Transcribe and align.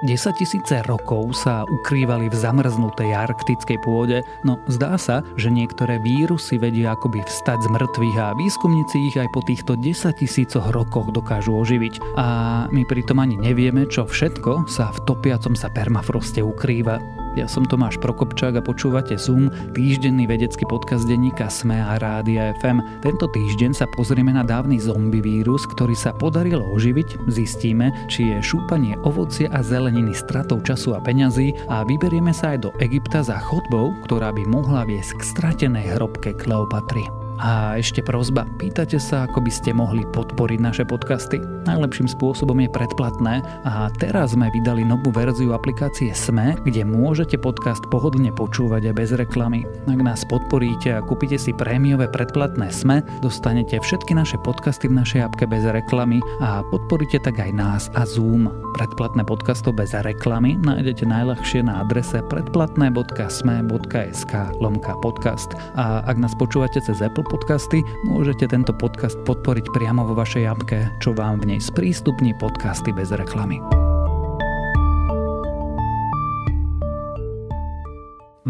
10 0.00 0.32
tisíce 0.32 0.80
rokov 0.88 1.36
sa 1.36 1.68
ukrývali 1.68 2.32
v 2.32 2.36
zamrznutej 2.36 3.12
arktickej 3.12 3.78
pôde, 3.84 4.24
no 4.48 4.56
zdá 4.64 4.96
sa, 4.96 5.20
že 5.36 5.52
niektoré 5.52 6.00
vírusy 6.00 6.56
vedia 6.56 6.96
akoby 6.96 7.20
vstať 7.20 7.60
z 7.60 7.68
mŕtvych 7.68 8.16
a 8.16 8.32
výskumníci 8.32 8.96
ich 9.12 9.16
aj 9.20 9.28
po 9.28 9.44
týchto 9.44 9.76
10 9.76 10.16
tisícoch 10.16 10.72
rokoch 10.72 11.12
dokážu 11.12 11.52
oživiť. 11.52 12.16
A 12.16 12.26
my 12.72 12.82
pritom 12.88 13.20
ani 13.20 13.36
nevieme, 13.36 13.84
čo 13.84 14.08
všetko 14.08 14.64
sa 14.72 14.88
v 14.88 15.04
topiacom 15.04 15.52
sa 15.52 15.68
permafroste 15.68 16.40
ukrýva. 16.40 17.19
Ja 17.38 17.46
som 17.46 17.62
Tomáš 17.62 18.02
Prokopčák 18.02 18.58
a 18.58 18.62
počúvate 18.62 19.14
Zoom, 19.14 19.54
týždenný 19.70 20.26
vedecký 20.26 20.66
podcast 20.66 21.06
denníka 21.06 21.46
SME 21.46 21.78
a 21.78 21.94
Rádia 22.02 22.50
FM. 22.58 22.82
Tento 23.06 23.30
týždeň 23.30 23.70
sa 23.70 23.86
pozrieme 23.94 24.34
na 24.34 24.42
dávny 24.42 24.82
zombie 24.82 25.22
vírus, 25.22 25.62
ktorý 25.70 25.94
sa 25.94 26.10
podarilo 26.10 26.66
oživiť, 26.74 27.30
zistíme, 27.30 27.94
či 28.10 28.34
je 28.34 28.42
šúpanie 28.42 28.98
ovocie 29.06 29.46
a 29.46 29.62
zeleniny 29.62 30.10
stratou 30.10 30.58
času 30.58 30.98
a 30.98 31.00
peňazí 31.02 31.54
a 31.70 31.86
vyberieme 31.86 32.34
sa 32.34 32.58
aj 32.58 32.66
do 32.66 32.70
Egypta 32.82 33.22
za 33.22 33.38
chodbou, 33.38 33.94
ktorá 34.10 34.34
by 34.34 34.42
mohla 34.50 34.82
viesť 34.82 35.22
k 35.22 35.22
stratenej 35.22 35.86
hrobke 35.94 36.34
Kleopatry. 36.34 37.19
A 37.40 37.80
ešte 37.80 38.04
prozba, 38.04 38.44
pýtate 38.60 39.00
sa, 39.00 39.24
ako 39.24 39.40
by 39.40 39.48
ste 39.48 39.72
mohli 39.72 40.04
podporiť 40.12 40.60
naše 40.60 40.84
podcasty? 40.84 41.40
Najlepším 41.64 42.12
spôsobom 42.12 42.60
je 42.60 42.68
predplatné 42.68 43.40
a 43.64 43.88
teraz 43.96 44.36
sme 44.36 44.52
vydali 44.52 44.84
novú 44.84 45.08
verziu 45.08 45.56
aplikácie 45.56 46.12
SME, 46.12 46.60
kde 46.68 46.84
môžete 46.84 47.40
podcast 47.40 47.80
pohodlne 47.88 48.28
počúvať 48.36 48.92
aj 48.92 48.94
bez 48.96 49.16
reklamy. 49.16 49.64
Ak 49.88 50.00
nás 50.04 50.20
podporíte 50.28 51.00
a 51.00 51.02
kúpite 51.04 51.40
si 51.40 51.56
prémiové 51.56 52.12
predplatné 52.12 52.68
SME, 52.68 53.00
dostanete 53.24 53.80
všetky 53.80 54.12
naše 54.12 54.36
podcasty 54.44 54.92
v 54.92 55.00
našej 55.00 55.32
apke 55.32 55.48
bez 55.48 55.64
reklamy 55.64 56.20
a 56.44 56.60
podporíte 56.68 57.24
tak 57.24 57.40
aj 57.40 57.56
nás 57.56 57.88
a 57.96 58.04
Zoom. 58.04 58.52
Predplatné 58.76 59.24
podcastov 59.24 59.80
bez 59.80 59.96
reklamy 59.96 60.60
nájdete 60.60 61.08
najľahšie 61.08 61.64
na 61.64 61.88
adrese 61.88 62.20
predplatné.sme.sk 62.28 64.32
lomka 64.60 64.92
podcast. 65.00 65.56
A 65.80 66.04
ak 66.04 66.20
nás 66.20 66.36
počúvate 66.36 66.84
cez 66.84 67.00
Apple 67.00 67.29
podcasty, 67.30 67.86
môžete 68.02 68.50
tento 68.50 68.74
podcast 68.74 69.14
podporiť 69.22 69.70
priamo 69.70 70.02
vo 70.02 70.18
vašej 70.18 70.44
apke, 70.50 70.90
čo 70.98 71.14
vám 71.14 71.38
v 71.40 71.54
nej 71.54 71.60
sprístupní 71.62 72.34
podcasty 72.36 72.90
bez 72.90 73.14
reklamy. 73.14 73.79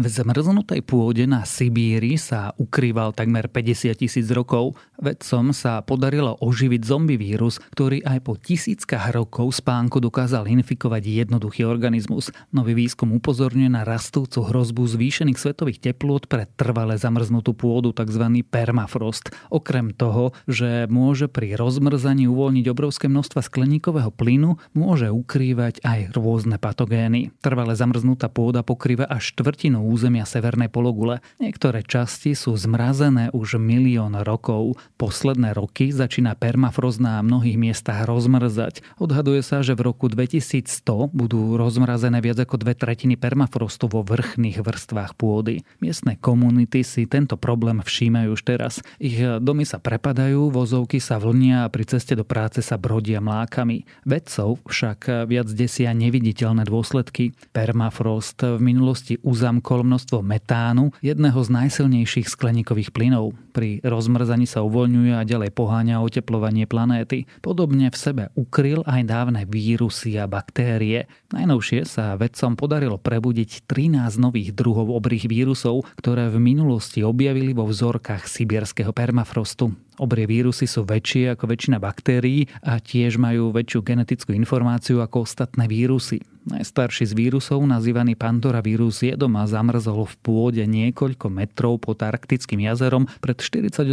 V 0.01 0.09
zmrznutej 0.09 0.81
pôde 0.81 1.29
na 1.29 1.45
Sibíri 1.45 2.17
sa 2.17 2.57
ukrýval 2.57 3.13
takmer 3.13 3.45
50 3.45 3.93
tisíc 3.93 4.25
rokov. 4.33 4.73
Vedcom 4.97 5.53
sa 5.53 5.85
podarilo 5.85 6.41
oživiť 6.41 6.81
zombie 6.81 7.21
vírus, 7.21 7.61
ktorý 7.69 8.01
aj 8.01 8.25
po 8.25 8.33
tisíckach 8.33 9.13
rokov 9.13 9.61
spánku 9.61 10.01
dokázal 10.01 10.49
infikovať 10.49 11.05
jednoduchý 11.05 11.69
organizmus. 11.69 12.33
Nový 12.49 12.73
výskum 12.73 13.13
upozorňuje 13.13 13.69
na 13.69 13.85
rastúcu 13.85 14.41
hrozbu 14.41 14.89
zvýšených 14.89 15.37
svetových 15.37 15.93
teplôt 15.93 16.25
pre 16.25 16.49
trvale 16.57 16.97
zamrznutú 16.97 17.53
pôdu, 17.53 17.93
tzv. 17.93 18.41
permafrost. 18.41 19.29
Okrem 19.53 19.93
toho, 19.93 20.33
že 20.49 20.89
môže 20.89 21.29
pri 21.29 21.53
rozmrzaní 21.53 22.25
uvoľniť 22.25 22.65
obrovské 22.73 23.05
množstva 23.05 23.45
skleníkového 23.45 24.09
plynu, 24.09 24.57
môže 24.73 25.13
ukrývať 25.13 25.85
aj 25.85 26.17
rôzne 26.17 26.57
patogény. 26.57 27.37
Trvale 27.37 27.77
zamrznutá 27.77 28.33
pôda 28.33 28.65
pokrýva 28.65 29.05
až 29.05 29.37
štvrtinu 29.37 29.90
územia 29.91 30.23
severnej 30.23 30.71
pologule. 30.71 31.19
Niektoré 31.43 31.83
časti 31.83 32.31
sú 32.31 32.55
zmrazené 32.55 33.35
už 33.35 33.59
milión 33.59 34.15
rokov. 34.23 34.79
Posledné 34.95 35.51
roky 35.51 35.91
začína 35.91 36.39
permafrost 36.39 37.03
na 37.03 37.19
mnohých 37.19 37.59
miestach 37.59 38.07
rozmrzať. 38.07 38.79
Odhaduje 38.95 39.43
sa, 39.43 39.59
že 39.59 39.75
v 39.75 39.91
roku 39.91 40.07
2100 40.07 41.11
budú 41.11 41.59
rozmrazené 41.59 42.23
viac 42.23 42.39
ako 42.39 42.55
dve 42.63 42.77
tretiny 42.77 43.19
permafrostu 43.19 43.91
vo 43.91 44.07
vrchných 44.07 44.63
vrstvách 44.63 45.19
pôdy. 45.19 45.67
Miestne 45.83 46.15
komunity 46.15 46.87
si 46.87 47.03
tento 47.09 47.35
problém 47.35 47.83
všímajú 47.83 48.29
už 48.31 48.41
teraz. 48.47 48.79
Ich 49.01 49.17
domy 49.19 49.65
sa 49.65 49.81
prepadajú, 49.81 50.53
vozovky 50.53 51.01
sa 51.01 51.17
vlnia 51.17 51.65
a 51.65 51.71
pri 51.73 51.89
ceste 51.89 52.13
do 52.13 52.21
práce 52.21 52.61
sa 52.61 52.77
brodia 52.77 53.17
mlákami. 53.17 53.83
Vedcov 54.05 54.61
však 54.69 55.25
viac 55.25 55.49
desia 55.49 55.91
neviditeľné 55.97 56.69
dôsledky. 56.69 57.33
Permafrost 57.49 58.45
v 58.45 58.61
minulosti 58.61 59.17
uzamkol 59.25 59.70
množstvo 59.79 60.19
metánu, 60.19 60.91
jedného 60.99 61.39
z 61.39 61.49
najsilnejších 61.55 62.27
skleníkových 62.27 62.91
plynov. 62.91 63.31
Pri 63.55 63.79
rozmrzaní 63.79 64.43
sa 64.43 64.67
uvoľňuje 64.67 65.15
a 65.15 65.23
ďalej 65.23 65.55
poháňa 65.55 66.03
oteplovanie 66.03 66.67
planéty. 66.67 67.31
Podobne 67.39 67.87
v 67.87 67.95
sebe 67.95 68.23
ukryl 68.35 68.83
aj 68.83 69.07
dávne 69.07 69.47
vírusy 69.47 70.19
a 70.19 70.27
baktérie. 70.27 71.07
Najnovšie 71.31 71.87
sa 71.87 72.19
vedcom 72.19 72.59
podarilo 72.59 72.99
prebudiť 72.99 73.63
13 73.71 74.19
nových 74.19 74.51
druhov 74.51 74.91
obrých 74.91 75.31
vírusov, 75.31 75.87
ktoré 75.95 76.27
v 76.27 76.43
minulosti 76.43 77.07
objavili 77.07 77.55
vo 77.55 77.63
vzorkách 77.63 78.27
sibierského 78.27 78.91
permafrostu. 78.91 79.71
Obrie 80.01 80.25
vírusy 80.25 80.65
sú 80.65 80.81
väčšie 80.81 81.37
ako 81.37 81.45
väčšina 81.45 81.77
baktérií 81.77 82.49
a 82.65 82.81
tiež 82.81 83.21
majú 83.21 83.53
väčšiu 83.53 83.85
genetickú 83.85 84.33
informáciu 84.33 84.97
ako 84.97 85.29
ostatné 85.29 85.69
vírusy. 85.69 86.25
Najstarší 86.41 87.05
z 87.05 87.13
vírusov, 87.13 87.61
nazývaný 87.69 88.17
Pandora 88.17 88.65
vírus, 88.65 89.05
jedom 89.05 89.37
a 89.37 89.45
zamrzol 89.45 90.09
v 90.09 90.15
pôde 90.25 90.63
niekoľko 90.65 91.29
metrov 91.29 91.77
pod 91.77 92.01
arktickým 92.01 92.65
jazerom 92.65 93.05
pred 93.21 93.37
48 93.37 93.85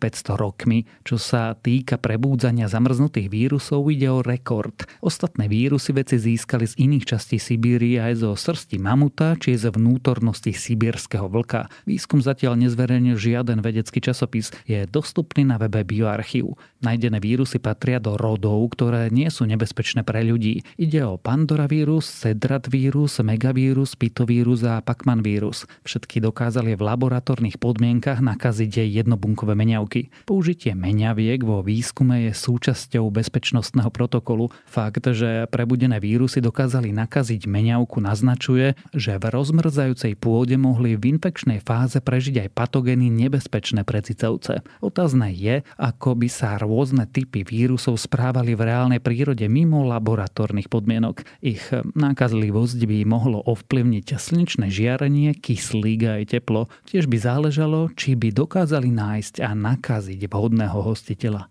rokmi. 0.40 0.88
Čo 1.04 1.20
sa 1.20 1.52
týka 1.52 2.00
prebúdzania 2.00 2.72
zamrznutých 2.72 3.28
vírusov, 3.28 3.92
ide 3.92 4.08
o 4.08 4.24
rekord. 4.24 4.88
Ostatné 5.04 5.52
vírusy 5.52 5.92
veci 5.92 6.16
získali 6.16 6.64
z 6.64 6.80
iných 6.80 7.04
častí 7.12 7.36
Sibírie 7.36 8.00
aj 8.00 8.24
zo 8.24 8.30
srsti 8.40 8.80
mamuta 8.80 9.36
či 9.36 9.60
z 9.60 9.68
vnútornosti 9.68 10.56
sibírskeho 10.56 11.28
vlka. 11.28 11.68
Výskum 11.84 12.24
zatiaľ 12.24 12.56
nezverejnil 12.56 13.20
žiaden 13.20 13.60
vedecký 13.60 14.00
časopis. 14.00 14.48
Je 14.64 14.88
dostupný 14.88 15.44
na 15.44 15.60
webe 15.60 15.84
Bioarchív. 15.84 16.56
Najdené 16.80 17.20
vírusy 17.20 17.60
patria 17.60 18.00
do 18.00 18.16
rodov, 18.16 18.64
ktoré 18.72 19.12
nie 19.12 19.28
sú 19.28 19.44
nebezpečné 19.44 20.08
pre 20.08 20.24
ľudí. 20.24 20.64
Ide 20.80 21.04
o 21.04 21.20
Pandora 21.20 21.68
vírus, 21.68 21.81
Cedrat 21.82 22.70
vírus, 22.70 23.18
Megavírus, 23.18 23.98
Pitovírus 23.98 24.62
a 24.62 24.78
Pacman 24.78 25.18
vírus. 25.18 25.66
Všetky 25.82 26.22
dokázali 26.22 26.78
v 26.78 26.86
laboratórnych 26.86 27.58
podmienkach 27.58 28.22
nakaziť 28.22 28.86
aj 28.86 28.88
jednobunkové 29.02 29.58
meňavky. 29.58 30.14
Použitie 30.22 30.78
meňaviek 30.78 31.42
vo 31.42 31.58
výskume 31.58 32.30
je 32.30 32.38
súčasťou 32.38 33.10
bezpečnostného 33.10 33.90
protokolu. 33.90 34.54
Fakt, 34.62 35.02
že 35.10 35.50
prebudené 35.50 35.98
vírusy 35.98 36.38
dokázali 36.38 36.94
nakaziť 36.94 37.50
meňavku 37.50 37.98
naznačuje, 37.98 38.78
že 38.94 39.18
v 39.18 39.24
rozmrzajúcej 39.34 40.14
pôde 40.14 40.54
mohli 40.54 40.94
v 40.94 41.18
infekčnej 41.18 41.66
fáze 41.66 41.98
prežiť 41.98 42.46
aj 42.46 42.48
patogény 42.54 43.10
nebezpečné 43.10 43.82
pre 43.82 44.06
cicavce. 44.06 44.62
Otázne 44.78 45.34
je, 45.34 45.66
ako 45.82 46.14
by 46.14 46.30
sa 46.30 46.62
rôzne 46.62 47.10
typy 47.10 47.42
vírusov 47.42 47.98
správali 47.98 48.54
v 48.54 48.70
reálnej 48.70 49.02
prírode 49.02 49.50
mimo 49.50 49.82
laboratórnych 49.82 50.70
podmienok. 50.70 51.26
Ich 51.42 51.71
nákazlivosť 51.96 52.80
by 52.84 52.98
mohlo 53.08 53.40
ovplyvniť 53.42 54.20
slnečné 54.20 54.68
žiarenie, 54.68 55.32
kyslík 55.32 56.04
aj 56.04 56.36
teplo. 56.36 56.68
Tiež 56.84 57.08
by 57.08 57.16
záležalo, 57.16 57.88
či 57.96 58.12
by 58.12 58.28
dokázali 58.30 58.92
nájsť 58.92 59.40
a 59.40 59.56
nakaziť 59.56 60.28
vhodného 60.28 60.78
hostiteľa. 60.84 61.48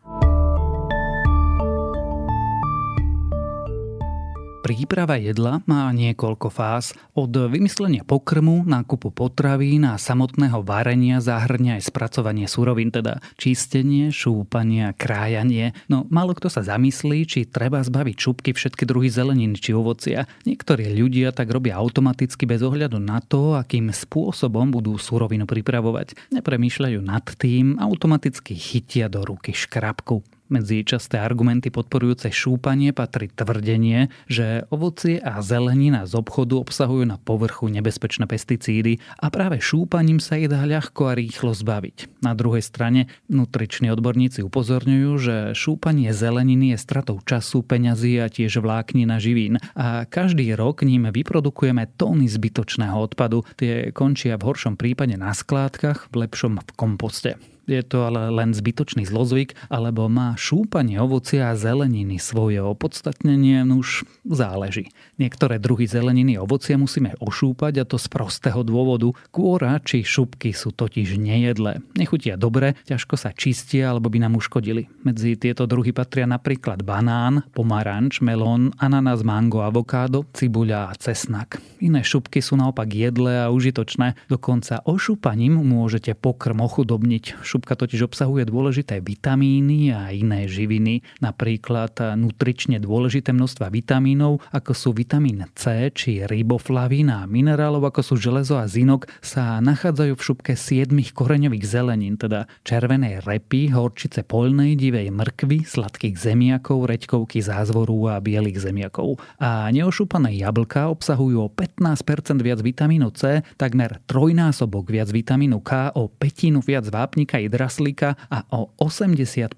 Príprava 4.71 5.19
jedla 5.19 5.59
má 5.67 5.91
niekoľko 5.91 6.47
fáz. 6.47 6.95
Od 7.11 7.27
vymyslenia 7.27 8.07
pokrmu, 8.07 8.63
nákupu 8.63 9.11
potravín 9.11 9.83
a 9.83 9.99
samotného 9.99 10.63
varenia 10.63 11.19
zahrňa 11.19 11.75
aj 11.75 11.91
spracovanie 11.91 12.47
surovín, 12.47 12.87
teda 12.87 13.19
čistenie, 13.35 14.15
šúpanie, 14.15 14.95
krájanie. 14.95 15.75
No 15.91 16.07
málo 16.07 16.31
kto 16.39 16.47
sa 16.47 16.63
zamyslí, 16.63 17.27
či 17.27 17.51
treba 17.51 17.83
zbaviť 17.83 18.15
šupky 18.15 18.56
všetky 18.56 18.88
druhy 18.88 19.12
zelenín 19.12 19.59
či 19.59 19.75
ovocia. 19.75 20.23
Niektorí 20.47 20.88
ľudia 20.88 21.35
tak 21.35 21.51
robia 21.51 21.75
automaticky 21.75 22.47
bez 22.47 22.63
ohľadu 22.63 22.95
na 22.95 23.19
to, 23.19 23.59
akým 23.59 23.91
spôsobom 23.91 24.71
budú 24.71 24.95
surovinu 24.95 25.44
pripravovať. 25.51 26.15
Nepremýšľajú 26.31 27.00
nad 27.03 27.27
tým, 27.27 27.75
automaticky 27.75 28.56
chytia 28.56 29.12
do 29.12 29.19
ruky 29.27 29.51
škrabku. 29.51 30.24
Medzi 30.51 30.83
časté 30.83 31.15
argumenty 31.15 31.71
podporujúce 31.71 32.27
šúpanie 32.27 32.92
patrí 32.92 33.31
tvrdenie, 33.31 34.12
že 34.27 34.68
ovocie 34.68 35.15
a 35.24 35.39
zelenina 35.39 36.03
z 36.03 36.19
obchodu 36.19 36.59
obsahujú 36.59 37.07
na 37.07 37.15
povrchu 37.15 37.71
nebezpečné 37.71 38.27
pesticídy 38.27 39.00
a 39.24 39.31
práve 39.31 39.63
šúpaním 39.63 40.19
sa 40.19 40.36
ich 40.36 40.51
dá 40.51 40.68
ľahko 40.68 41.07
a 41.07 41.15
rýchlo 41.15 41.56
zbaviť. 41.56 42.19
Na 42.19 42.36
druhej 42.36 42.68
strane 42.68 43.07
nutriční 43.31 43.95
odborníci 43.95 44.44
upozorňujú, 44.44 45.12
že 45.24 45.36
šúpanie 45.56 46.12
zeleniny 46.12 46.75
je 46.75 46.83
stratou 46.83 47.24
času, 47.24 47.63
peňazí 47.63 48.19
a 48.19 48.27
tiež 48.27 48.59
vláknina 48.59 49.24
živín 49.24 49.56
a 49.71 50.03
každý 50.03 50.51
rok 50.59 50.83
ním 50.83 51.07
vyprodukujeme 51.15 51.95
tóny 51.95 52.27
zbytočného 52.27 53.00
odpadu. 53.00 53.48
Tie 53.56 53.95
končia 53.95 54.36
v 54.36 54.51
horšom 54.51 54.75
prípade 54.75 55.15
na 55.15 55.31
skládkach, 55.31 56.12
v 56.12 56.27
lepšom 56.27 56.59
v 56.59 56.71
komposte. 56.75 57.39
Je 57.69 57.81
to 57.86 58.10
ale 58.10 58.34
len 58.34 58.58
zbytočný 58.58 59.06
zlozvyk, 59.06 59.54
alebo 59.69 60.10
má 60.10 60.34
šúpanie 60.34 60.98
ovocia 60.98 61.54
a 61.54 61.58
zeleniny 61.58 62.18
svoje 62.18 62.58
opodstatnenie, 62.58 63.62
no 63.62 63.86
už 63.86 64.04
záleží. 64.25 64.90
Niektoré 65.22 65.62
druhy 65.62 65.86
zeleniny 65.86 66.42
ovocia 66.42 66.75
musíme 66.75 67.13
ošúpať 67.22 67.81
a 67.81 67.88
to 67.88 68.02
z 68.02 68.08
prostého 68.10 68.66
dôvodu. 68.66 69.13
Kôra 69.30 69.78
či 69.80 70.02
šupky 70.02 70.52
sú 70.58 70.74
totiž 70.74 71.22
nejedlé. 71.22 71.86
Nechutia 71.94 72.34
dobre, 72.34 72.74
ťažko 72.90 73.16
sa 73.16 73.30
čistia 73.30 73.94
alebo 73.94 74.10
by 74.10 74.25
nám 74.25 74.42
uškodili. 74.42 74.90
Medzi 75.06 75.38
tieto 75.38 75.69
druhy 75.69 75.94
patria 75.94 76.25
napríklad 76.25 76.81
banán, 76.81 77.46
pomaranč, 77.54 78.25
melón, 78.25 78.74
ananás, 78.81 79.22
mango, 79.22 79.62
avokádo, 79.62 80.25
cibuľa 80.34 80.90
a 80.90 80.98
cesnak. 80.98 81.62
Iné 81.78 82.02
šupky 82.02 82.42
sú 82.42 82.58
naopak 82.58 82.90
jedlé 82.90 83.46
a 83.46 83.54
užitočné. 83.54 84.18
Dokonca 84.30 84.81
ošúpaním 84.86 85.62
môžete 85.62 86.18
pokrm 86.18 86.66
ochudobniť. 86.66 87.42
Šupka 87.51 87.75
totiž 87.75 88.07
obsahuje 88.07 88.48
dôležité 88.48 89.03
vitamíny 89.03 89.92
a 89.92 90.15
iné 90.15 90.48
živiny, 90.48 91.03
napríklad 91.19 92.15
nutrične 92.15 92.80
dôležité 92.80 93.36
množstva 93.36 93.68
vitamínov, 93.68 94.39
ako 94.56 94.71
sú 94.71 94.89
vitamín 94.95 95.44
C 95.51 95.92
či 95.92 96.24
riboflavín 96.24 97.12
a 97.12 97.27
minerálov, 97.27 97.92
ako 97.92 98.07
sú 98.07 98.15
železo 98.15 98.56
a 98.56 98.71
zinok, 98.71 99.12
sa 99.19 99.59
nachádzajú 99.59 100.15
v 100.15 100.24
šupke 100.24 100.53
siedmých 100.56 101.12
koreňových 101.12 101.68
zelenín, 101.68 102.15
teda 102.15 102.48
červenej 102.63 103.19
repy, 103.27 103.68
horčice 103.68 104.24
polnej, 104.24 104.80
divej 104.80 105.12
mrkvy, 105.12 105.68
sladkých 105.68 106.15
zemiakov, 106.24 106.88
reďkovky 106.88 107.44
zázvoru 107.44 108.15
a 108.15 108.24
bielých 108.24 108.63
zemiakov. 108.63 109.19
A 109.44 109.68
neošúpané 109.75 110.39
jablka 110.39 110.88
obsahujú 110.88 111.44
o 111.44 111.51
15% 111.51 112.00
viac 112.39 112.63
vitamínu 112.63 113.12
C, 113.12 113.44
takmer 113.59 114.00
trojnásobok 114.07 114.88
viac 114.88 115.12
vitamínu 115.12 115.59
K, 115.59 115.92
o 116.00 116.07
petinu 116.07 116.63
viac 116.63 116.88
vápnika 116.88 117.40
draslíka 117.47 118.19
a 118.29 118.43
o 118.53 118.75
85% 118.77 119.55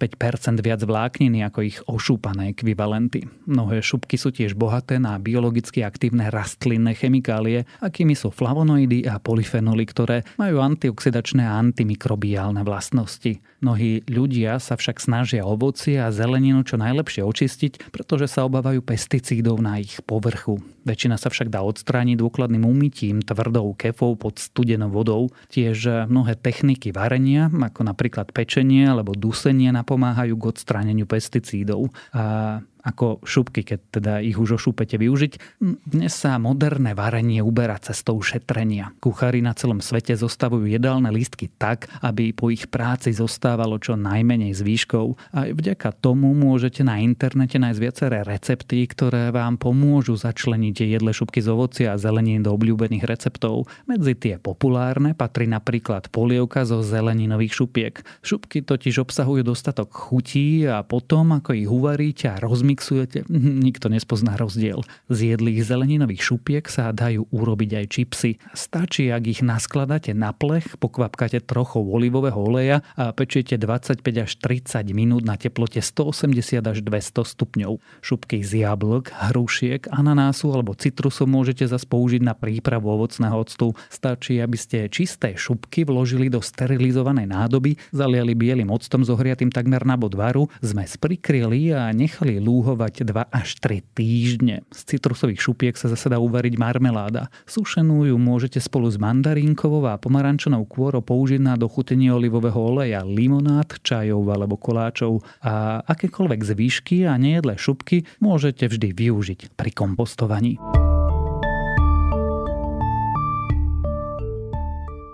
viac 0.62 0.82
vlákniny 0.86 1.42
ako 1.44 1.60
ich 1.66 1.80
ošúpané 1.90 2.54
ekvivalenty. 2.54 3.26
Mnohé 3.50 3.82
šupky 3.82 4.16
sú 4.16 4.30
tiež 4.30 4.54
bohaté 4.54 5.02
na 5.02 5.18
biologicky 5.18 5.82
aktívne 5.82 6.30
rastlinné 6.30 6.94
chemikálie, 6.94 7.66
akými 7.82 8.14
sú 8.14 8.30
flavonoidy 8.30 9.10
a 9.10 9.20
polyfenoly, 9.20 9.84
ktoré 9.90 10.24
majú 10.40 10.62
antioxidačné 10.62 11.44
a 11.44 11.58
antimikrobiálne 11.58 12.62
vlastnosti. 12.62 13.40
Mnohí 13.64 14.04
ľudia 14.12 14.60
sa 14.60 14.76
však 14.76 15.00
snažia 15.00 15.48
ovocie 15.48 15.96
a 15.96 16.12
zeleninu 16.12 16.68
čo 16.68 16.76
najlepšie 16.76 17.24
očistiť, 17.24 17.96
pretože 17.96 18.28
sa 18.28 18.44
obávajú 18.44 18.84
pesticídov 18.84 19.64
na 19.64 19.80
ich 19.80 20.04
povrchu. 20.04 20.60
Väčšina 20.84 21.16
sa 21.16 21.32
však 21.32 21.48
dá 21.48 21.64
odstrániť 21.64 22.20
dôkladným 22.20 22.68
umytím 22.68 23.24
tvrdou 23.24 23.72
kefou 23.80 24.20
pod 24.20 24.36
studenou 24.36 24.92
vodou. 24.92 25.32
Tiež 25.48 26.12
mnohé 26.12 26.36
techniky 26.36 26.92
varenia, 26.92 27.48
ako 27.48 27.88
napríklad 27.88 28.36
pečenie 28.36 28.84
alebo 28.84 29.16
dusenie, 29.16 29.72
napomáhajú 29.72 30.36
k 30.36 30.44
odstráneniu 30.44 31.08
pesticídov. 31.08 31.88
A 32.12 32.60
ako 32.84 33.24
šupky, 33.24 33.64
keď 33.64 33.80
teda 33.90 34.14
ich 34.20 34.36
už 34.36 34.60
ošúpete 34.60 35.00
využiť. 35.00 35.64
Dnes 35.88 36.12
sa 36.12 36.36
moderné 36.36 36.92
varenie 36.92 37.40
uberá 37.40 37.80
cestou 37.80 38.20
šetrenia. 38.20 38.92
Kuchári 39.00 39.40
na 39.40 39.56
celom 39.56 39.80
svete 39.80 40.20
zostavujú 40.20 40.68
jedálne 40.68 41.08
lístky 41.08 41.48
tak, 41.56 41.88
aby 42.04 42.36
po 42.36 42.52
ich 42.52 42.68
práci 42.68 43.16
zostávalo 43.16 43.80
čo 43.80 43.96
najmenej 43.96 44.52
zvýškov. 44.52 45.16
A 45.32 45.48
vďaka 45.48 45.96
tomu 45.96 46.36
môžete 46.36 46.84
na 46.84 47.00
internete 47.00 47.56
nájsť 47.56 47.80
viaceré 47.80 48.20
recepty, 48.28 48.84
ktoré 48.84 49.32
vám 49.32 49.56
pomôžu 49.56 50.20
začleniť 50.20 50.76
jedle 50.84 51.16
šupky 51.16 51.40
z 51.40 51.56
ovocia 51.56 51.96
a 51.96 52.02
zelenín 52.02 52.44
do 52.44 52.52
obľúbených 52.52 53.08
receptov. 53.08 53.72
Medzi 53.88 54.14
tie 54.20 54.36
populárne 54.36 55.16
patrí 55.16 55.48
napríklad 55.48 56.12
polievka 56.12 56.68
zo 56.68 56.84
zeleninových 56.84 57.64
šupiek. 57.64 57.96
Šupky 58.20 58.60
totiž 58.68 59.00
obsahujú 59.00 59.48
dostatok 59.48 59.88
chutí 59.88 60.68
a 60.68 60.84
potom, 60.84 61.40
ako 61.40 61.56
ich 61.56 61.72
uvaríte 61.72 62.28
a 62.28 62.44
rozmýšľate, 62.44 62.73
zamixujete, 62.74 63.30
nikto 63.30 63.86
nespozná 63.86 64.34
rozdiel. 64.34 64.82
Z 65.06 65.38
jedlých 65.38 65.62
zeleninových 65.62 66.26
šupiek 66.26 66.66
sa 66.66 66.90
dajú 66.90 67.30
urobiť 67.30 67.70
aj 67.78 67.86
čipsy. 67.86 68.32
Stačí, 68.58 69.14
ak 69.14 69.30
ich 69.30 69.42
naskladáte 69.46 70.18
na 70.18 70.34
plech, 70.34 70.82
pokvapkáte 70.82 71.38
trochou 71.46 71.86
olivového 71.94 72.34
oleja 72.42 72.82
a 72.98 73.14
pečiete 73.14 73.62
25 73.62 74.02
až 74.26 74.32
30 74.42 74.90
minút 74.90 75.22
na 75.22 75.38
teplote 75.38 75.86
180 75.86 76.66
až 76.66 76.82
200 76.82 77.22
stupňov. 77.22 77.78
Šupky 78.02 78.42
z 78.42 78.66
jablk, 78.66 79.14
hrušiek, 79.30 79.94
ananásu 79.94 80.50
alebo 80.50 80.74
citrusu 80.74 81.30
môžete 81.30 81.70
zase 81.70 81.86
použiť 81.86 82.26
na 82.26 82.34
prípravu 82.34 82.90
ovocného 82.90 83.38
octu. 83.38 83.78
Stačí, 83.94 84.42
aby 84.42 84.58
ste 84.58 84.90
čisté 84.90 85.38
šupky 85.38 85.86
vložili 85.86 86.34
do 86.34 86.42
sterilizovanej 86.42 87.30
nádoby, 87.30 87.78
zaliali 87.94 88.34
bielým 88.34 88.74
octom 88.74 89.06
zohriatým 89.06 89.54
takmer 89.54 89.86
na 89.86 89.94
bod 89.94 90.18
varu, 90.18 90.50
zmes 90.66 90.98
prikryli 90.98 91.70
a 91.70 91.94
nechali 91.94 92.42
lúh 92.42 92.63
dúhovať 92.64 93.04
2 93.04 93.28
až 93.28 93.60
3 93.60 93.84
týždne. 93.92 94.64
Z 94.72 94.96
citrusových 94.96 95.44
šupiek 95.44 95.76
sa 95.76 95.92
zase 95.92 96.08
dá 96.08 96.24
uvariť 96.24 96.56
marmeláda. 96.56 97.28
Sušenú 97.44 98.08
ju 98.08 98.16
môžete 98.16 98.64
spolu 98.64 98.88
s 98.88 98.96
mandarínkovou 98.96 99.84
a 99.92 100.00
pomarančenou 100.00 100.64
kôrou 100.64 101.04
použiť 101.04 101.44
na 101.44 101.60
dochutenie 101.60 102.08
olivového 102.16 102.56
oleja, 102.56 103.04
limonád, 103.04 103.84
čajov 103.84 104.24
alebo 104.32 104.56
koláčov 104.56 105.20
a 105.44 105.84
akékoľvek 105.84 106.40
zvýšky 106.40 107.04
a 107.04 107.20
nejedlé 107.20 107.60
šupky 107.60 108.08
môžete 108.24 108.72
vždy 108.72 108.96
využiť 108.96 109.60
pri 109.60 109.76
kompostovaní. 109.76 110.56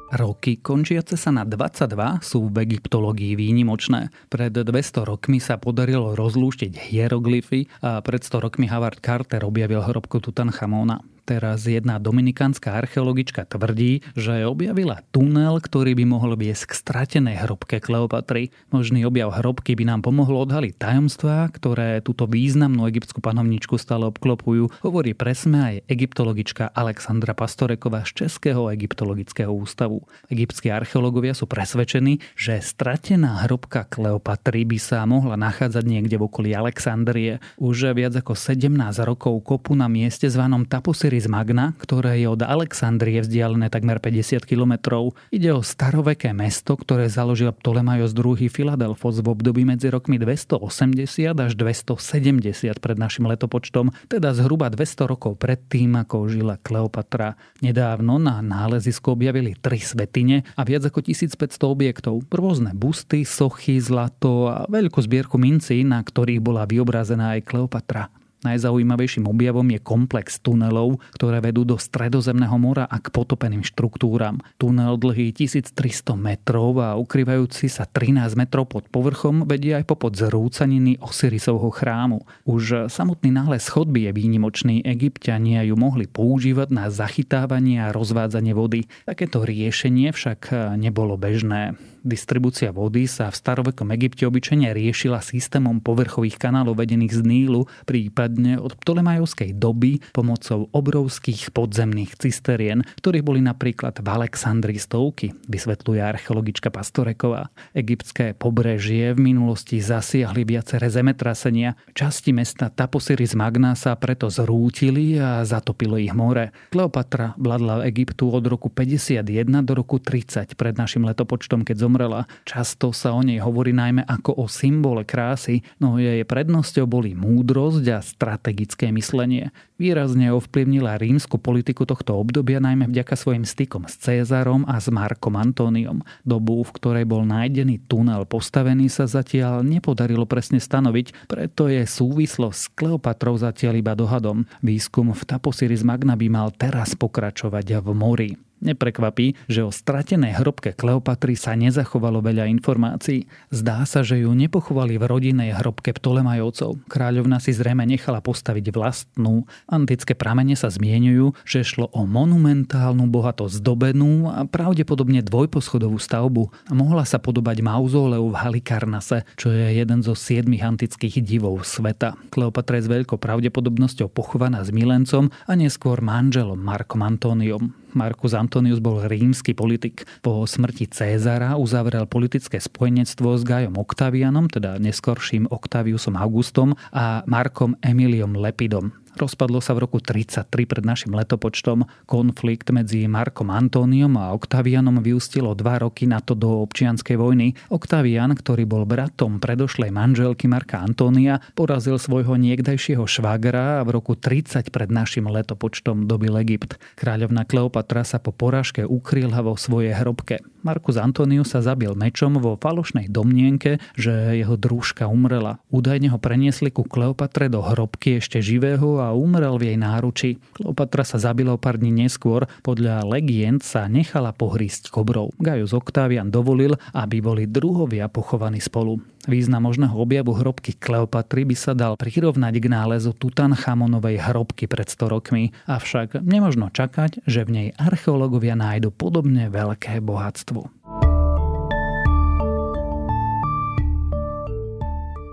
Roky 0.10 0.58
končiace 0.58 1.14
sa 1.22 1.30
na 1.30 1.46
22 1.46 2.26
sú 2.26 2.50
v 2.50 2.66
egyptológii 2.66 3.38
výnimočné. 3.38 4.10
Pred 4.34 4.66
200 4.66 5.06
rokmi 5.06 5.38
sa 5.38 5.62
podarilo 5.62 6.18
rozlúštiť 6.18 6.90
hieroglyfy 6.90 7.86
a 7.86 8.02
pred 8.02 8.26
100 8.26 8.42
rokmi 8.42 8.66
Howard 8.66 9.06
Carter 9.06 9.46
objavil 9.46 9.86
hrobku 9.86 10.18
Tutanchamona. 10.18 10.98
Teraz 11.30 11.62
jedna 11.70 12.02
dominikánska 12.02 12.74
archeologička 12.74 13.46
tvrdí, 13.46 14.02
že 14.18 14.50
objavila 14.50 15.06
tunel, 15.14 15.62
ktorý 15.62 15.94
by 15.94 16.06
mohol 16.10 16.34
viesť 16.34 16.74
k 16.74 16.80
stratenej 16.82 17.46
hrobke 17.46 17.78
Kleopatry. 17.78 18.50
Možný 18.74 19.06
objav 19.06 19.38
hrobky 19.38 19.78
by 19.78 19.86
nám 19.86 20.02
pomohlo 20.02 20.42
odhaliť 20.42 20.82
tajomstvá, 20.82 21.54
ktoré 21.54 22.02
túto 22.02 22.26
významnú 22.26 22.82
egyptskú 22.90 23.22
panovničku 23.22 23.78
stále 23.78 24.10
obklopujú, 24.10 24.82
hovorí 24.82 25.14
presme 25.14 25.58
aj 25.62 25.76
egyptologička 25.86 26.74
Alexandra 26.74 27.38
Pastoreková 27.38 28.10
z 28.10 28.26
Českého 28.26 28.74
egyptologického 28.74 29.54
ústavu. 29.54 30.10
Egyptskí 30.34 30.74
archeológovia 30.74 31.38
sú 31.38 31.46
presvedčení, 31.46 32.26
že 32.34 32.58
stratená 32.58 33.46
hrobka 33.46 33.86
Kleopatry 33.86 34.66
by 34.66 34.82
sa 34.82 35.06
mohla 35.06 35.38
nachádzať 35.38 35.86
niekde 35.86 36.18
v 36.18 36.26
okolí 36.26 36.58
Alexandrie. 36.58 37.38
Už 37.62 37.94
viac 37.94 38.18
ako 38.18 38.34
17 38.34 38.74
rokov 39.06 39.46
kopu 39.46 39.78
na 39.78 39.86
mieste 39.86 40.26
zvanom 40.26 40.66
Taposiri 40.66 41.19
z 41.20 41.28
Magna, 41.28 41.76
ktoré 41.78 42.24
je 42.24 42.28
od 42.32 42.42
Alexandrie 42.42 43.20
vzdialené 43.20 43.68
takmer 43.68 44.00
50 44.00 44.48
kilometrov. 44.48 45.14
Ide 45.30 45.52
o 45.54 45.62
staroveké 45.62 46.32
mesto, 46.32 46.80
ktoré 46.80 47.12
založil 47.12 47.52
Ptolemaios 47.52 48.16
II. 48.16 48.40
Filadelfos 48.48 49.20
v 49.20 49.28
období 49.30 49.68
medzi 49.68 49.92
rokmi 49.92 50.16
280 50.16 51.36
až 51.36 51.52
270 51.54 52.80
pred 52.80 52.98
našim 52.98 53.28
letopočtom, 53.28 53.92
teda 54.08 54.32
zhruba 54.32 54.72
200 54.72 55.12
rokov 55.12 55.36
predtým, 55.38 56.00
ako 56.00 56.32
žila 56.32 56.56
Kleopatra. 56.60 57.36
Nedávno 57.60 58.18
na 58.18 58.40
nálezisku 58.40 59.14
objavili 59.14 59.56
tri 59.60 59.84
svetine 59.84 60.48
a 60.56 60.64
viac 60.64 60.88
ako 60.88 61.04
1500 61.04 61.60
objektov, 61.68 62.24
rôzne 62.32 62.72
busty, 62.72 63.28
sochy, 63.28 63.78
zlato 63.84 64.48
a 64.48 64.66
veľkú 64.72 65.00
zbierku 65.04 65.36
mincí, 65.36 65.84
na 65.84 66.00
ktorých 66.00 66.40
bola 66.40 66.64
vyobrazená 66.64 67.40
aj 67.40 67.48
Kleopatra. 67.48 68.10
Najzaujímavejším 68.40 69.28
objavom 69.28 69.68
je 69.68 69.80
komplex 69.84 70.40
tunelov, 70.40 71.04
ktoré 71.12 71.44
vedú 71.44 71.68
do 71.68 71.76
Stredozemného 71.76 72.56
mora 72.56 72.88
a 72.88 72.98
k 73.04 73.12
potopeným 73.12 73.68
štruktúram. 73.68 74.40
Tunel 74.56 74.96
dlhý 74.96 75.36
1300 75.36 76.16
metrov 76.16 76.80
a 76.80 76.96
ukrývajúci 76.96 77.68
sa 77.68 77.84
13 77.84 78.40
metrov 78.40 78.72
pod 78.72 78.88
povrchom 78.88 79.44
vedie 79.44 79.76
aj 79.76 79.84
popod 79.84 80.16
zrúcaniny 80.16 81.04
Osirisovho 81.04 81.68
chrámu. 81.68 82.24
Už 82.48 82.88
samotný 82.88 83.36
nález 83.36 83.68
chodby 83.68 84.08
je 84.08 84.12
výnimočný. 84.16 84.76
Egyptiania 84.88 85.68
ju 85.68 85.76
mohli 85.76 86.08
používať 86.08 86.72
na 86.72 86.88
zachytávanie 86.88 87.84
a 87.84 87.92
rozvádzanie 87.92 88.56
vody. 88.56 88.88
Takéto 89.04 89.44
riešenie 89.44 90.16
však 90.16 90.52
nebolo 90.80 91.20
bežné. 91.20 91.76
Distribúcia 92.00 92.72
vody 92.72 93.12
sa 93.12 93.28
v 93.28 93.36
starovekom 93.36 93.92
Egypte 93.92 94.24
obyčajne 94.24 94.72
riešila 94.72 95.20
systémom 95.20 95.84
povrchových 95.84 96.40
kanálov 96.40 96.80
vedených 96.80 97.20
z 97.20 97.22
Nílu, 97.28 97.68
prípadne 97.84 98.56
od 98.56 98.80
Ptolemajovskej 98.80 99.52
doby 99.60 100.00
pomocou 100.16 100.72
obrovských 100.72 101.52
podzemných 101.52 102.16
cisterien, 102.16 102.88
ktorých 103.04 103.28
boli 103.28 103.44
napríklad 103.44 104.00
v 104.00 104.08
Alexandrii 104.08 104.80
stovky, 104.80 105.36
vysvetľuje 105.52 106.00
archeologička 106.00 106.72
Pastoreková. 106.72 107.52
Egyptské 107.76 108.32
pobrežie 108.32 109.12
v 109.12 109.36
minulosti 109.36 109.84
zasiahli 109.84 110.48
viaceré 110.48 110.88
zemetrasenia. 110.88 111.76
Časti 111.92 112.32
mesta 112.32 112.72
Taposiris 112.72 113.36
Magna 113.36 113.76
sa 113.76 114.00
preto 114.00 114.32
zrútili 114.32 115.20
a 115.20 115.44
zatopilo 115.44 116.00
ich 116.00 116.16
more. 116.16 116.56
Kleopatra 116.72 117.36
vládla 117.36 117.84
Egyptu 117.92 118.32
od 118.32 118.48
roku 118.48 118.72
51 118.72 119.28
do 119.68 119.74
roku 119.76 120.00
30 120.00 120.56
pred 120.56 120.80
našim 120.80 121.04
letopočtom, 121.04 121.68
keď 121.68 121.89
zomrela. 121.90 122.30
Často 122.46 122.94
sa 122.94 123.18
o 123.18 123.26
nej 123.26 123.42
hovorí 123.42 123.74
najmä 123.74 124.06
ako 124.06 124.38
o 124.38 124.46
symbole 124.46 125.02
krásy, 125.02 125.66
no 125.82 125.98
jej 125.98 126.22
prednosťou 126.22 126.86
boli 126.86 127.18
múdrosť 127.18 127.86
a 127.90 128.06
strategické 128.06 128.94
myslenie. 128.94 129.50
Výrazne 129.82 130.30
ovplyvnila 130.30 131.02
rímsku 131.02 131.42
politiku 131.42 131.90
tohto 131.90 132.14
obdobia 132.14 132.62
najmä 132.62 132.86
vďaka 132.94 133.18
svojim 133.18 133.42
stykom 133.42 133.90
s 133.90 133.98
Cézarom 133.98 134.70
a 134.70 134.78
s 134.78 134.92
Markom 134.94 135.34
Antóniom. 135.34 136.06
Dobu, 136.22 136.62
v 136.62 136.76
ktorej 136.78 137.06
bol 137.10 137.26
nájdený 137.26 137.82
tunel 137.90 138.30
postavený 138.30 138.92
sa 138.92 139.10
zatiaľ 139.10 139.66
nepodarilo 139.66 140.30
presne 140.30 140.62
stanoviť, 140.62 141.26
preto 141.26 141.66
je 141.72 141.90
súvislosť 141.90 142.60
s 142.60 142.70
Kleopatrou 142.78 143.34
zatiaľ 143.40 143.82
iba 143.82 143.98
dohadom. 143.98 144.46
Výskum 144.62 145.16
v 145.16 145.24
Taposiris 145.26 145.82
Magna 145.82 146.14
by 146.14 146.28
mal 146.30 146.52
teraz 146.54 146.94
pokračovať 146.94 147.82
v 147.82 147.90
mori. 147.96 148.49
Neprekvapí, 148.60 149.40
že 149.48 149.64
o 149.64 149.72
stratenej 149.72 150.36
hrobke 150.44 150.76
Kleopatry 150.76 151.40
sa 151.40 151.56
nezachovalo 151.56 152.20
veľa 152.20 152.52
informácií. 152.52 153.32
Zdá 153.48 153.88
sa, 153.88 154.04
že 154.04 154.20
ju 154.20 154.36
nepochovali 154.36 155.00
v 155.00 155.08
rodinnej 155.08 155.56
hrobke 155.56 155.96
Ptolemajovcov. 155.96 156.84
Kráľovna 156.92 157.40
si 157.40 157.56
zrejme 157.56 157.88
nechala 157.88 158.20
postaviť 158.20 158.76
vlastnú. 158.76 159.48
Antické 159.72 160.12
pramene 160.12 160.60
sa 160.60 160.68
zmienujú, 160.68 161.32
že 161.48 161.64
šlo 161.64 161.88
o 161.96 162.04
monumentálnu, 162.04 163.08
bohato 163.08 163.48
zdobenú 163.48 164.28
a 164.28 164.44
pravdepodobne 164.44 165.24
dvojposchodovú 165.24 165.96
stavbu. 165.96 166.52
Mohla 166.76 167.08
sa 167.08 167.18
podobať 167.18 167.64
mauzóleu 167.64 168.28
v 168.28 168.40
Halikarnase, 168.40 169.24
čo 169.40 169.56
je 169.56 169.72
jeden 169.72 170.04
zo 170.04 170.14
siedmých 170.20 170.68
antických 170.68 171.24
divov 171.24 171.64
sveta. 171.64 172.20
Kleopatra 172.28 172.80
je 172.80 172.86
s 172.86 172.92
veľkou 172.92 173.16
pravdepodobnosťou 173.16 174.12
pochovaná 174.12 174.68
s 174.68 174.76
milencom 174.76 175.32
a 175.48 175.52
neskôr 175.56 176.04
manželom 176.04 176.60
Markom 176.60 177.00
Antóniom. 177.02 177.72
Marcus 177.94 178.38
Antonius 178.38 178.84
bol 178.84 179.02
rímsky 179.06 179.58
politik. 179.58 180.06
Po 180.22 180.46
smrti 180.46 180.90
Cézara 180.90 181.56
uzavrel 181.56 182.06
politické 182.06 182.62
spojenectvo 182.62 183.38
s 183.38 183.44
Gajom 183.46 183.78
Octavianom, 183.80 184.52
teda 184.52 184.78
neskorším 184.78 185.50
Octaviusom 185.50 186.18
Augustom 186.18 186.78
a 186.94 187.26
Markom 187.26 187.74
Emiliom 187.82 188.38
Lepidom. 188.38 188.94
Rozpadlo 189.20 189.60
sa 189.60 189.76
v 189.76 189.84
roku 189.84 190.00
33 190.00 190.48
pred 190.48 190.80
našim 190.88 191.12
letopočtom. 191.12 191.84
Konflikt 192.08 192.72
medzi 192.72 193.04
Markom 193.04 193.52
Antóniom 193.52 194.16
a 194.16 194.32
Oktavianom 194.32 195.04
vyústilo 195.04 195.52
dva 195.60 195.84
roky 195.84 196.08
na 196.08 196.24
to 196.24 196.40
do 196.40 196.64
občianskej 196.64 197.20
vojny. 197.20 197.52
Oktavian, 197.68 198.32
ktorý 198.32 198.64
bol 198.64 198.88
bratom 198.88 199.44
predošlej 199.44 199.92
manželky 199.92 200.48
Marka 200.48 200.80
Antónia, 200.80 201.44
porazil 201.52 202.00
svojho 202.00 202.40
niekdajšieho 202.40 203.04
švagra 203.04 203.84
a 203.84 203.86
v 203.86 204.00
roku 204.00 204.16
30 204.16 204.72
pred 204.72 204.88
našim 204.88 205.28
letopočtom 205.28 206.08
dobil 206.08 206.40
Egypt. 206.40 206.80
Kráľovna 206.96 207.44
Kleopatra 207.44 208.08
sa 208.08 208.24
po 208.24 208.32
porážke 208.32 208.88
ukryla 208.88 209.44
vo 209.44 209.60
svojej 209.60 210.00
hrobke. 210.00 210.40
Markus 210.64 210.96
Antonius 210.96 211.52
sa 211.56 211.60
zabil 211.60 211.92
mečom 211.92 212.40
vo 212.40 212.56
falošnej 212.56 213.12
domnienke, 213.12 213.84
že 214.00 214.40
jeho 214.40 214.56
družka 214.56 215.12
umrela. 215.12 215.60
Údajne 215.72 216.12
ho 216.12 216.20
preniesli 216.20 216.72
ku 216.72 216.88
Kleopatre 216.88 217.52
do 217.52 217.60
hrobky 217.64 218.24
ešte 218.24 218.40
živého 218.40 219.00
a 219.00 219.09
a 219.10 219.18
umrel 219.18 219.58
v 219.58 219.74
jej 219.74 219.78
náruči. 219.82 220.30
Kleopatra 220.54 221.02
sa 221.02 221.18
zabila 221.18 221.58
o 221.58 221.60
pár 221.60 221.82
dní 221.82 222.06
neskôr. 222.06 222.46
Podľa 222.62 223.10
legend 223.10 223.66
sa 223.66 223.90
nechala 223.90 224.30
pohrísť 224.30 224.94
kobrou. 224.94 225.34
Gaius 225.42 225.74
Octavian 225.74 226.30
dovolil, 226.30 226.78
aby 226.94 227.18
boli 227.20 227.50
druhovia 227.50 228.06
pochovaní 228.06 228.62
spolu. 228.62 229.02
Význam 229.26 229.68
možného 229.68 229.94
objavu 229.98 230.32
hrobky 230.38 230.78
Kleopatry 230.78 231.44
by 231.44 231.56
sa 231.58 231.74
dal 231.76 232.00
prirovnať 232.00 232.54
k 232.56 232.66
nálezu 232.72 233.12
Tutanchamonovej 233.18 234.22
hrobky 234.32 234.70
pred 234.70 234.88
100 234.88 235.12
rokmi, 235.12 235.52
avšak 235.68 236.24
nemožno 236.24 236.72
čakať, 236.72 237.26
že 237.28 237.44
v 237.44 237.50
nej 237.52 237.68
archeológovia 237.76 238.56
nájdu 238.56 238.96
podobne 238.96 239.52
veľké 239.52 240.00
bohatstvo. 240.00 240.72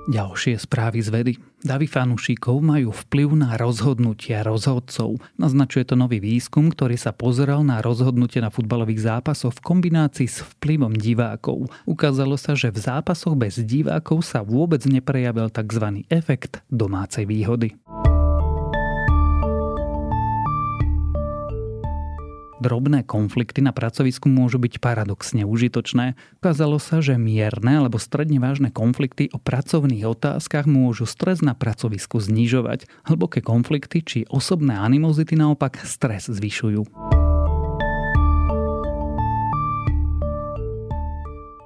Ďalšie 0.06 0.54
správy 0.62 1.02
z 1.02 1.10
vedy. 1.10 1.32
Davy 1.66 1.90
fanúšikov 1.90 2.62
majú 2.62 2.94
vplyv 2.94 3.42
na 3.42 3.58
rozhodnutia 3.58 4.46
rozhodcov. 4.46 5.18
Naznačuje 5.34 5.82
to 5.82 5.98
nový 5.98 6.22
výskum, 6.22 6.70
ktorý 6.70 6.94
sa 6.94 7.10
pozeral 7.10 7.66
na 7.66 7.82
rozhodnutie 7.82 8.38
na 8.38 8.54
futbalových 8.54 9.02
zápasoch 9.02 9.58
v 9.58 9.64
kombinácii 9.66 10.30
s 10.30 10.46
vplyvom 10.46 10.94
divákov. 10.94 11.66
Ukázalo 11.90 12.38
sa, 12.38 12.54
že 12.54 12.70
v 12.70 12.86
zápasoch 12.86 13.34
bez 13.34 13.58
divákov 13.58 14.22
sa 14.22 14.46
vôbec 14.46 14.86
neprejavil 14.86 15.50
tzv. 15.50 16.06
efekt 16.06 16.62
domácej 16.70 17.26
výhody. 17.26 17.74
Drobné 22.56 23.04
konflikty 23.04 23.60
na 23.60 23.68
pracovisku 23.76 24.32
môžu 24.32 24.56
byť 24.56 24.80
paradoxne 24.80 25.44
užitočné. 25.44 26.16
Ukázalo 26.40 26.80
sa, 26.80 27.04
že 27.04 27.20
mierne 27.20 27.84
alebo 27.84 28.00
stredne 28.00 28.40
vážne 28.40 28.72
konflikty 28.72 29.28
o 29.28 29.36
pracovných 29.36 30.08
otázkach 30.08 30.64
môžu 30.64 31.04
stres 31.04 31.44
na 31.44 31.52
pracovisku 31.52 32.16
znižovať. 32.16 32.88
Hlboké 33.04 33.44
konflikty 33.44 34.00
či 34.00 34.18
osobné 34.32 34.72
animozity 34.72 35.36
naopak 35.36 35.84
stres 35.84 36.32
zvyšujú. 36.32 37.15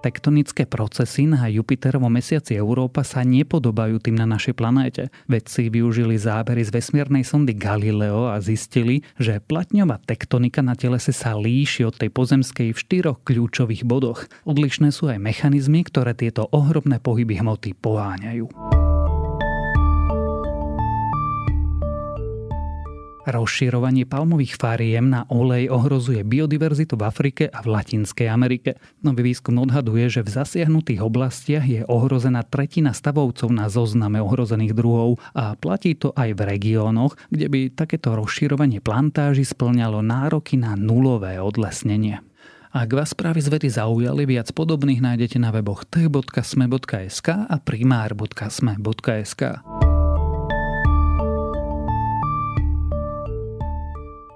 Tektonické 0.01 0.65
procesy 0.65 1.29
na 1.29 1.45
Jupiterovom 1.53 2.09
mesiaci 2.09 2.57
Európa 2.57 3.05
sa 3.05 3.21
nepodobajú 3.21 4.01
tým 4.01 4.17
na 4.17 4.25
našej 4.25 4.57
planéte. 4.57 5.13
Vedci 5.29 5.69
využili 5.69 6.17
zábery 6.17 6.65
z 6.65 6.73
vesmiernej 6.73 7.21
sondy 7.21 7.53
Galileo 7.53 8.33
a 8.33 8.41
zistili, 8.41 9.05
že 9.21 9.45
platňová 9.45 10.01
tektonika 10.01 10.65
na 10.65 10.73
telese 10.73 11.13
sa 11.13 11.37
líši 11.37 11.85
od 11.85 12.01
tej 12.01 12.09
pozemskej 12.17 12.73
v 12.73 12.81
štyroch 12.81 13.21
kľúčových 13.29 13.85
bodoch. 13.85 14.25
Odlišné 14.49 14.89
sú 14.89 15.13
aj 15.13 15.21
mechanizmy, 15.21 15.85
ktoré 15.85 16.17
tieto 16.17 16.49
ohromné 16.49 16.97
pohyby 16.97 17.37
hmoty 17.37 17.77
poháňajú. 17.77 18.80
Rozširovanie 23.29 24.09
palmových 24.09 24.57
fariem 24.57 25.13
na 25.13 25.29
olej 25.29 25.69
ohrozuje 25.69 26.25
biodiverzitu 26.25 26.97
v 26.97 27.05
Afrike 27.05 27.45
a 27.53 27.61
v 27.61 27.77
Latinskej 27.77 28.33
Amerike. 28.33 28.81
Nový 29.05 29.29
výskum 29.29 29.61
odhaduje, 29.61 30.09
že 30.09 30.25
v 30.25 30.41
zasiahnutých 30.41 31.05
oblastiach 31.05 31.69
je 31.69 31.85
ohrozená 31.85 32.41
tretina 32.49 32.97
stavovcov 32.97 33.53
na 33.53 33.69
zozname 33.69 34.25
ohrozených 34.25 34.73
druhov 34.73 35.21
a 35.37 35.53
platí 35.53 35.93
to 36.01 36.17
aj 36.17 36.33
v 36.33 36.41
regiónoch, 36.49 37.21
kde 37.29 37.47
by 37.53 37.61
takéto 37.77 38.17
rozširovanie 38.17 38.81
plantáži 38.81 39.45
splňalo 39.45 40.01
nároky 40.01 40.57
na 40.57 40.73
nulové 40.73 41.37
odlesnenie. 41.37 42.25
Ak 42.71 42.89
vás 42.95 43.13
správy 43.13 43.43
z 43.43 43.51
vedy 43.51 43.69
zaujali, 43.69 44.25
viac 44.31 44.49
podobných 44.55 45.03
nájdete 45.03 45.43
na 45.43 45.51
weboch 45.51 45.83
t.sme.sk 45.85 47.29
a 47.29 47.57
primár.sme.sk. 47.59 49.43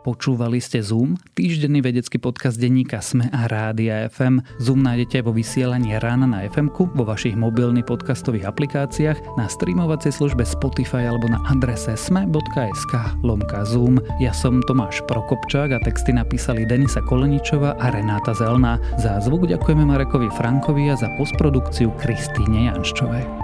Počúvali 0.05 0.61
ste 0.61 0.85
Zoom, 0.85 1.17
týždenný 1.33 1.81
vedecký 1.81 2.21
podcast 2.21 2.61
denníka 2.61 3.01
Sme 3.01 3.33
a 3.33 3.49
Rádia 3.49 4.05
FM. 4.13 4.45
Zoom 4.61 4.85
nájdete 4.85 5.25
vo 5.25 5.33
vysielaní 5.33 5.97
rána 5.97 6.29
na 6.29 6.45
fm 6.45 6.69
vo 6.77 7.09
vašich 7.09 7.33
mobilných 7.33 7.89
podcastových 7.89 8.45
aplikáciách, 8.45 9.41
na 9.41 9.49
streamovacej 9.49 10.13
službe 10.13 10.45
Spotify 10.45 11.09
alebo 11.09 11.33
na 11.33 11.41
adrese 11.49 11.97
sme.sk 11.97 12.93
lomka 13.25 13.65
Zoom. 13.65 13.97
Ja 14.21 14.37
som 14.37 14.61
Tomáš 14.69 15.01
Prokopčák 15.09 15.73
a 15.73 15.81
texty 15.81 16.13
napísali 16.13 16.69
Denisa 16.69 17.01
Koleničova 17.01 17.81
a 17.81 17.89
Renáta 17.89 18.37
Zelná. 18.37 18.77
Za 19.01 19.25
zvuk 19.25 19.49
ďakujeme 19.49 19.89
Marekovi 19.89 20.29
Frankovi 20.37 20.93
a 20.93 21.01
za 21.01 21.09
postprodukciu 21.17 21.89
Kristýne 21.97 22.69
Janščovej. 22.69 23.44